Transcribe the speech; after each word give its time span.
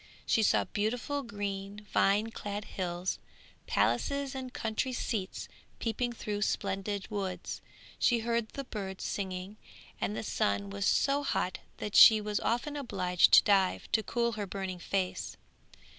She 0.25 0.41
saw 0.41 0.63
beautiful 0.63 1.21
green, 1.21 1.85
vine 1.93 2.31
clad 2.31 2.65
hills; 2.65 3.19
palaces 3.67 4.33
and 4.33 4.51
country 4.51 4.93
seats 4.93 5.47
peeping 5.77 6.11
through 6.11 6.41
splendid 6.41 7.07
woods. 7.11 7.61
She 7.99 8.21
heard 8.21 8.49
the 8.49 8.63
birds 8.63 9.03
singing, 9.03 9.57
and 10.01 10.17
the 10.17 10.23
sun 10.23 10.71
was 10.71 10.87
so 10.87 11.21
hot 11.21 11.59
that 11.77 11.95
she 11.95 12.19
was 12.19 12.39
often 12.39 12.75
obliged 12.75 13.31
to 13.33 13.43
dive, 13.43 13.91
to 13.91 14.01
cool 14.01 14.31
her 14.31 14.47
burning 14.47 14.79
face. 14.79 15.37